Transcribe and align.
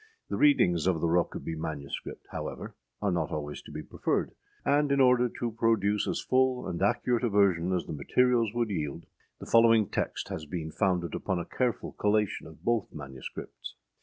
â 0.01 0.03
The 0.31 0.37
readings 0.37 0.87
of 0.87 0.99
the 0.99 1.05
Rokeby 1.07 1.55
MS., 1.55 1.95
however, 2.31 2.73
are 3.03 3.11
not 3.11 3.31
always 3.31 3.61
to 3.61 3.71
be 3.71 3.83
preferred; 3.83 4.31
and 4.65 4.91
in 4.91 4.99
order 4.99 5.29
to 5.37 5.51
produce 5.51 6.07
as 6.07 6.19
full 6.19 6.67
and 6.67 6.81
accurate 6.81 7.23
a 7.23 7.29
version 7.29 7.71
as 7.71 7.85
the 7.85 7.93
materials 7.93 8.51
would 8.55 8.71
yield, 8.71 9.05
the 9.37 9.45
following 9.45 9.87
text 9.87 10.29
has 10.29 10.47
been 10.47 10.71
founded 10.71 11.13
upon 11.13 11.37
a 11.37 11.45
careful 11.45 11.91
collation 11.91 12.47
of 12.47 12.63
both 12.63 12.91
MSS. 12.91 13.29